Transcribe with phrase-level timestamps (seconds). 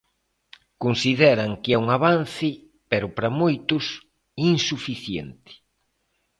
[0.83, 2.49] Consideran que é un avance,
[2.91, 3.85] pero para moitos,
[4.51, 5.51] insuficiente.